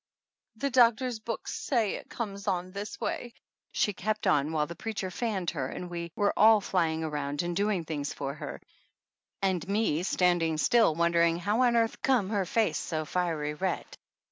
[0.55, 3.35] "The doctor's books say it comes on this way,"
[3.71, 7.85] she kept on, while the preacher fanned her and we were all flying around doing
[7.85, 8.59] things for her,
[9.43, 13.85] and me standing still wondering how on earth come her face so fiery red.